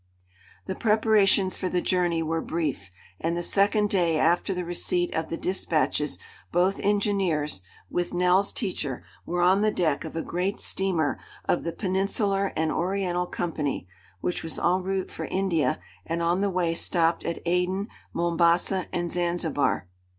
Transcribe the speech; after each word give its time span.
The 0.65 0.73
preparations 0.73 1.59
for 1.59 1.69
the 1.69 1.79
journey 1.79 2.23
were 2.23 2.41
brief, 2.41 2.89
and 3.19 3.37
the 3.37 3.43
second 3.43 3.91
day 3.91 4.17
after 4.17 4.51
the 4.51 4.65
receipt 4.65 5.13
of 5.13 5.29
the 5.29 5.37
despatches 5.37 6.17
both 6.51 6.79
engineers, 6.79 7.61
with 7.87 8.11
Nell's 8.11 8.51
teacher, 8.51 9.03
were 9.27 9.43
on 9.43 9.61
the 9.61 9.69
deck 9.69 10.03
of 10.03 10.15
a 10.15 10.23
great 10.23 10.59
steamer 10.59 11.19
of 11.45 11.63
the 11.63 11.71
"Peninsular 11.71 12.51
and 12.55 12.71
Oriental 12.71 13.27
Company," 13.27 13.87
which 14.21 14.41
was 14.41 14.57
en 14.57 14.81
route 14.81 15.11
for 15.11 15.25
India 15.25 15.79
and 16.07 16.23
on 16.23 16.41
the 16.41 16.49
way 16.49 16.73
stopped 16.73 17.23
at 17.23 17.37
Aden, 17.45 17.87
Mombasa, 18.11 18.87
and 18.91 19.11
Zanzibar. 19.11 19.87